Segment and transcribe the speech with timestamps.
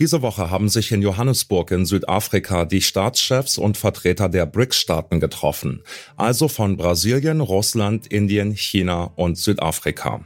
[0.00, 5.84] Diese Woche haben sich in Johannesburg in Südafrika die Staatschefs und Vertreter der BRICS-Staaten getroffen,
[6.16, 10.24] also von Brasilien, Russland, Indien, China und Südafrika.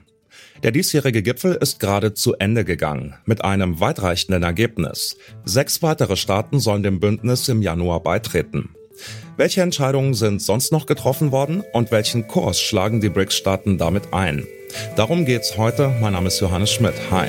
[0.62, 5.18] Der diesjährige Gipfel ist gerade zu Ende gegangen, mit einem weitreichenden Ergebnis.
[5.44, 8.70] Sechs weitere Staaten sollen dem Bündnis im Januar beitreten.
[9.36, 14.46] Welche Entscheidungen sind sonst noch getroffen worden und welchen Kurs schlagen die BRICS-Staaten damit ein?
[14.96, 15.94] Darum geht's heute.
[16.00, 16.94] Mein Name ist Johannes Schmidt.
[17.10, 17.28] Hi.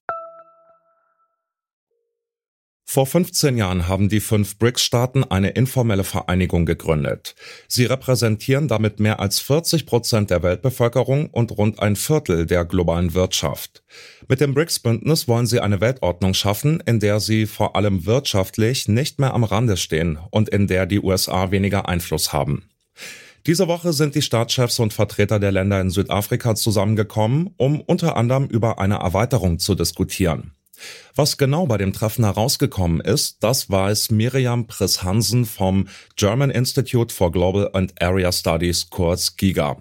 [2.93, 7.35] Vor 15 Jahren haben die fünf BRICS-Staaten eine informelle Vereinigung gegründet.
[7.69, 13.13] Sie repräsentieren damit mehr als 40 Prozent der Weltbevölkerung und rund ein Viertel der globalen
[13.13, 13.81] Wirtschaft.
[14.27, 19.21] Mit dem BRICS-Bündnis wollen sie eine Weltordnung schaffen, in der sie vor allem wirtschaftlich nicht
[19.21, 22.63] mehr am Rande stehen und in der die USA weniger Einfluss haben.
[23.47, 28.47] Diese Woche sind die Staatschefs und Vertreter der Länder in Südafrika zusammengekommen, um unter anderem
[28.47, 30.51] über eine Erweiterung zu diskutieren.
[31.15, 37.31] Was genau bei dem Treffen herausgekommen ist, das weiß Miriam Priss-Hansen vom German Institute for
[37.31, 39.77] Global and Area Studies, kurz GIGA.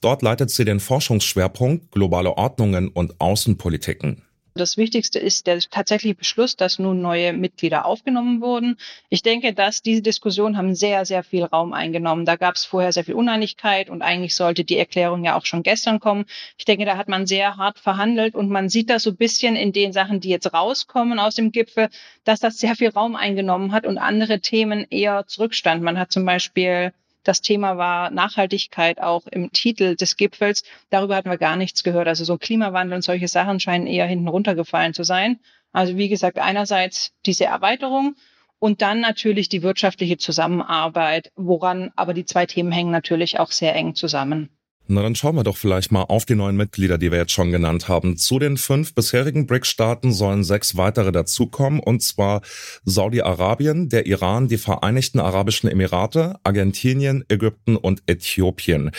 [0.00, 4.23] Dort leitet sie den Forschungsschwerpunkt globale Ordnungen und Außenpolitiken.
[4.56, 8.76] Das Wichtigste ist der tatsächliche Beschluss, dass nun neue Mitglieder aufgenommen wurden.
[9.08, 12.24] Ich denke, dass diese Diskussionen haben sehr, sehr viel Raum eingenommen.
[12.24, 15.64] Da gab es vorher sehr viel Uneinigkeit und eigentlich sollte die Erklärung ja auch schon
[15.64, 16.26] gestern kommen.
[16.56, 19.56] Ich denke, da hat man sehr hart verhandelt und man sieht das so ein bisschen
[19.56, 21.88] in den Sachen, die jetzt rauskommen aus dem Gipfel,
[22.22, 25.84] dass das sehr viel Raum eingenommen hat und andere Themen eher zurückstanden.
[25.84, 26.92] Man hat zum Beispiel
[27.24, 30.62] das Thema war Nachhaltigkeit auch im Titel des Gipfels.
[30.90, 32.06] Darüber hatten wir gar nichts gehört.
[32.06, 35.40] Also so Klimawandel und solche Sachen scheinen eher hinten runtergefallen zu sein.
[35.72, 38.14] Also wie gesagt, einerseits diese Erweiterung
[38.58, 43.74] und dann natürlich die wirtschaftliche Zusammenarbeit, woran aber die zwei Themen hängen natürlich auch sehr
[43.74, 44.50] eng zusammen.
[44.86, 47.50] Na, dann schauen wir doch vielleicht mal auf die neuen Mitglieder, die wir jetzt schon
[47.50, 48.18] genannt haben.
[48.18, 52.42] Zu den fünf bisherigen BRICS-Staaten sollen sechs weitere dazukommen, und zwar
[52.84, 58.90] Saudi-Arabien, der Iran, die Vereinigten Arabischen Emirate, Argentinien, Ägypten und Äthiopien.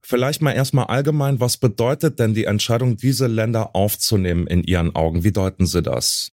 [0.00, 5.24] Vielleicht mal erstmal allgemein, was bedeutet denn die Entscheidung, diese Länder aufzunehmen in Ihren Augen?
[5.24, 6.30] Wie deuten Sie das?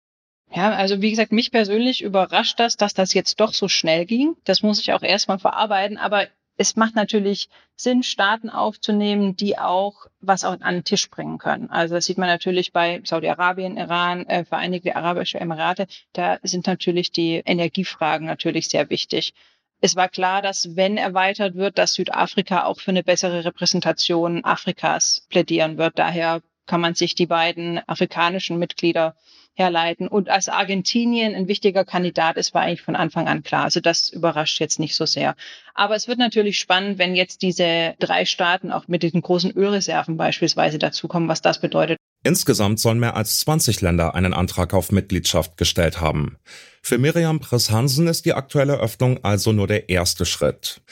[0.55, 4.35] Ja, also wie gesagt, mich persönlich überrascht das, dass das jetzt doch so schnell ging.
[4.45, 6.27] Das muss ich auch erstmal verarbeiten, aber
[6.57, 11.71] es macht natürlich Sinn, Staaten aufzunehmen, die auch was an den Tisch bringen können.
[11.71, 15.87] Also das sieht man natürlich bei Saudi-Arabien, Iran, äh, Vereinigte Arabische Emirate.
[16.13, 19.35] Da sind natürlich die Energiefragen natürlich sehr wichtig.
[19.81, 25.27] Es war klar, dass wenn erweitert wird, dass Südafrika auch für eine bessere Repräsentation Afrikas
[25.29, 25.99] plädieren wird.
[25.99, 29.17] Daher kann man sich die beiden afrikanischen Mitglieder
[29.55, 30.09] herleiten.
[30.09, 33.65] Und als Argentinien ein wichtiger Kandidat ist, war eigentlich von Anfang an klar.
[33.65, 35.35] Also das überrascht jetzt nicht so sehr.
[35.75, 40.17] Aber es wird natürlich spannend, wenn jetzt diese drei Staaten auch mit diesen großen Ölreserven
[40.17, 41.99] beispielsweise dazukommen, was das bedeutet.
[42.25, 46.37] Insgesamt sollen mehr als 20 Länder einen Antrag auf Mitgliedschaft gestellt haben.
[46.81, 50.83] Für Miriam Press-Hansen ist die aktuelle Öffnung also nur der erste Schritt.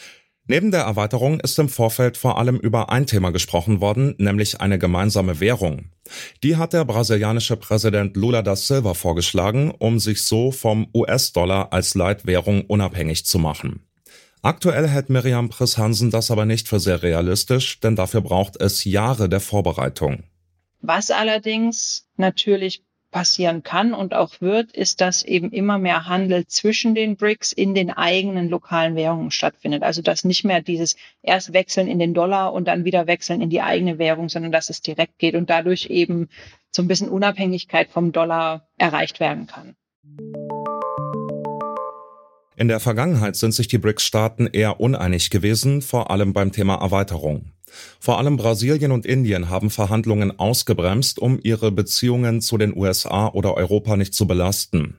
[0.50, 4.80] Neben der Erweiterung ist im Vorfeld vor allem über ein Thema gesprochen worden, nämlich eine
[4.80, 5.90] gemeinsame Währung.
[6.42, 11.94] Die hat der brasilianische Präsident Lula da Silva vorgeschlagen, um sich so vom US-Dollar als
[11.94, 13.86] Leitwährung unabhängig zu machen.
[14.42, 19.28] Aktuell hält Miriam Priss-Hansen das aber nicht für sehr realistisch, denn dafür braucht es Jahre
[19.28, 20.24] der Vorbereitung.
[20.80, 26.94] Was allerdings natürlich passieren kann und auch wird, ist, dass eben immer mehr Handel zwischen
[26.94, 29.82] den BRICS in den eigenen lokalen Währungen stattfindet.
[29.82, 33.50] Also dass nicht mehr dieses erst wechseln in den Dollar und dann wieder wechseln in
[33.50, 36.28] die eigene Währung, sondern dass es direkt geht und dadurch eben
[36.70, 39.74] so ein bisschen Unabhängigkeit vom Dollar erreicht werden kann.
[42.56, 47.52] In der Vergangenheit sind sich die BRICS-Staaten eher uneinig gewesen, vor allem beim Thema Erweiterung.
[47.98, 53.54] Vor allem Brasilien und Indien haben Verhandlungen ausgebremst, um ihre Beziehungen zu den USA oder
[53.54, 54.96] Europa nicht zu belasten.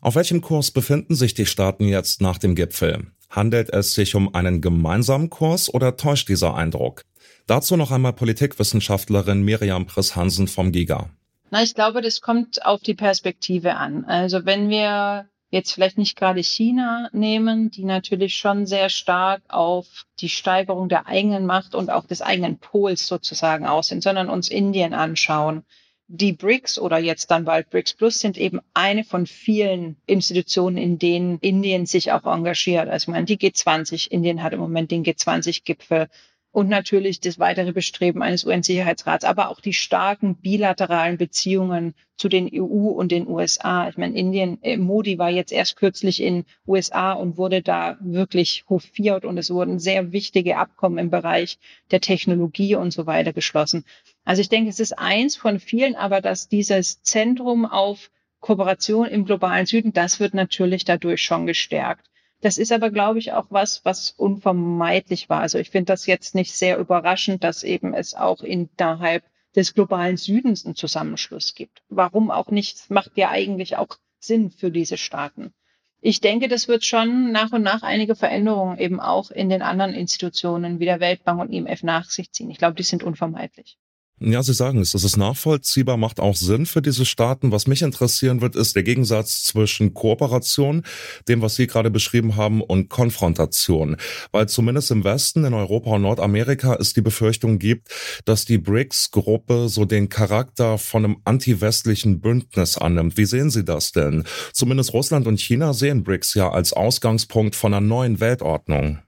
[0.00, 3.06] Auf welchem Kurs befinden sich die Staaten jetzt nach dem Gipfel?
[3.30, 7.02] Handelt es sich um einen gemeinsamen Kurs oder täuscht dieser Eindruck?
[7.46, 11.10] Dazu noch einmal Politikwissenschaftlerin Miriam Priss-Hansen vom GIGA.
[11.50, 14.04] Na, ich glaube, das kommt auf die Perspektive an.
[14.04, 20.04] Also wenn wir jetzt vielleicht nicht gerade China nehmen, die natürlich schon sehr stark auf
[20.20, 24.48] die Steigerung der eigenen Macht und auch des eigenen Pols sozusagen aus sind, sondern uns
[24.48, 25.64] Indien anschauen.
[26.10, 30.98] Die BRICS oder jetzt dann bald BRICS Plus sind eben eine von vielen Institutionen, in
[30.98, 32.88] denen Indien sich auch engagiert.
[32.88, 36.08] Also ich meine, die G20, Indien hat im Moment den G20-Gipfel
[36.50, 42.50] und natürlich das weitere Bestreben eines UN-Sicherheitsrats, aber auch die starken bilateralen Beziehungen zu den
[42.52, 43.88] EU und den USA.
[43.88, 48.64] Ich meine, Indien, äh, Modi war jetzt erst kürzlich in USA und wurde da wirklich
[48.68, 51.58] hofiert und es wurden sehr wichtige Abkommen im Bereich
[51.90, 53.84] der Technologie und so weiter geschlossen.
[54.24, 58.10] Also ich denke, es ist eins von vielen, aber dass dieses Zentrum auf
[58.40, 62.07] Kooperation im globalen Süden, das wird natürlich dadurch schon gestärkt.
[62.40, 65.40] Das ist aber, glaube ich, auch was, was unvermeidlich war.
[65.40, 69.24] Also ich finde das jetzt nicht sehr überraschend, dass eben es auch innerhalb
[69.56, 71.82] des globalen Südens einen Zusammenschluss gibt.
[71.88, 72.90] Warum auch nicht?
[72.90, 75.52] Macht ja eigentlich auch Sinn für diese Staaten.
[76.00, 79.94] Ich denke, das wird schon nach und nach einige Veränderungen eben auch in den anderen
[79.94, 82.50] Institutionen wie der Weltbank und IMF nach sich ziehen.
[82.50, 83.78] Ich glaube, die sind unvermeidlich.
[84.20, 87.52] Ja, Sie sagen es, das ist nachvollziehbar, macht auch Sinn für diese Staaten.
[87.52, 90.82] Was mich interessieren wird, ist der Gegensatz zwischen Kooperation,
[91.28, 93.96] dem, was Sie gerade beschrieben haben, und Konfrontation.
[94.32, 97.88] Weil zumindest im Westen, in Europa und Nordamerika es die Befürchtung gibt,
[98.24, 103.16] dass die BRICS-Gruppe so den Charakter von einem anti-westlichen Bündnis annimmt.
[103.16, 104.24] Wie sehen Sie das denn?
[104.52, 108.98] Zumindest Russland und China sehen BRICS ja als Ausgangspunkt von einer neuen Weltordnung.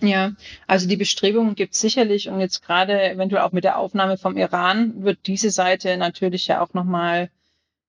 [0.00, 0.32] Ja,
[0.66, 4.36] also die Bestrebungen gibt es sicherlich und jetzt gerade eventuell auch mit der Aufnahme vom
[4.36, 7.30] Iran wird diese Seite natürlich ja auch nochmal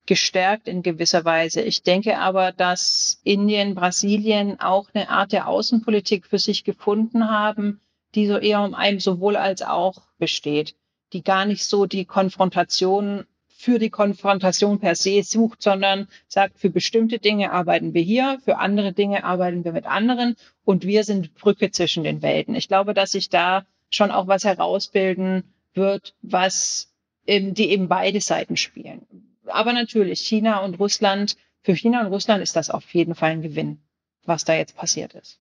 [0.07, 1.61] gestärkt in gewisser Weise.
[1.61, 7.79] Ich denke aber, dass Indien, Brasilien auch eine Art der Außenpolitik für sich gefunden haben,
[8.15, 10.75] die so eher um einem sowohl als auch besteht,
[11.13, 13.25] die gar nicht so die Konfrontation
[13.59, 18.57] für die Konfrontation per se sucht, sondern sagt, für bestimmte Dinge arbeiten wir hier, für
[18.57, 22.55] andere Dinge arbeiten wir mit anderen und wir sind Brücke zwischen den Welten.
[22.55, 26.93] Ich glaube, dass sich da schon auch was herausbilden wird, was
[27.27, 29.05] eben, die eben beide Seiten spielen.
[29.45, 33.41] Aber natürlich, China und Russland, für China und Russland ist das auf jeden Fall ein
[33.41, 33.81] Gewinn,
[34.23, 35.41] was da jetzt passiert ist.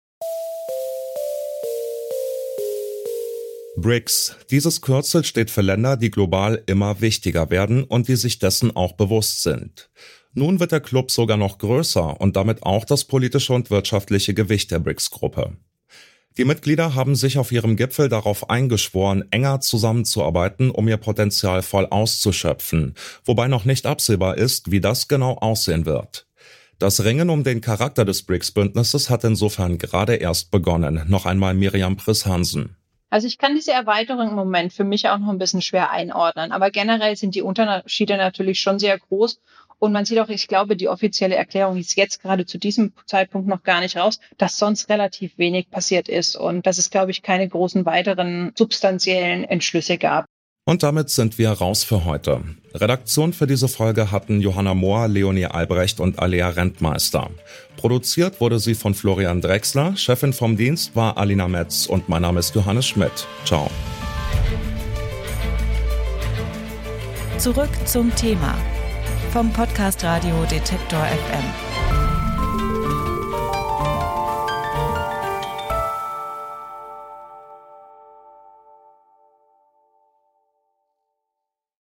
[3.80, 4.36] BRICS.
[4.50, 8.94] Dieses Kürzel steht für Länder, die global immer wichtiger werden und die sich dessen auch
[8.94, 9.92] bewusst sind.
[10.34, 14.72] Nun wird der Club sogar noch größer und damit auch das politische und wirtschaftliche Gewicht
[14.72, 15.58] der BRICS-Gruppe.
[16.38, 21.86] Die Mitglieder haben sich auf ihrem Gipfel darauf eingeschworen, enger zusammenzuarbeiten, um ihr Potenzial voll
[21.86, 22.96] auszuschöpfen,
[23.26, 26.28] wobei noch nicht absehbar ist, wie das genau aussehen wird.
[26.80, 31.04] Das Ringen um den Charakter des BRICS-Bündnisses hat insofern gerade erst begonnen.
[31.08, 32.76] Noch einmal Miriam Priss-Hansen.
[33.10, 36.52] Also ich kann diese Erweiterung im Moment für mich auch noch ein bisschen schwer einordnen,
[36.52, 39.40] aber generell sind die Unterschiede natürlich schon sehr groß.
[39.80, 43.48] Und man sieht auch, ich glaube, die offizielle Erklärung ist jetzt gerade zu diesem Zeitpunkt
[43.48, 47.22] noch gar nicht raus, dass sonst relativ wenig passiert ist und dass es, glaube ich,
[47.22, 50.26] keine großen weiteren substanziellen Entschlüsse gab.
[50.68, 52.42] Und damit sind wir raus für heute.
[52.74, 57.30] Redaktion für diese Folge hatten Johanna Mohr, Leonie Albrecht und Alea Rentmeister.
[57.78, 62.42] Produziert wurde sie von Florian Drexler, Chefin vom Dienst war Alina Metz und mein Name
[62.42, 63.26] ist Johannes Schmidt.
[63.46, 63.72] Ciao.
[67.38, 68.54] Zurück zum Thema
[69.32, 71.77] vom Podcast Radio Detektor FM.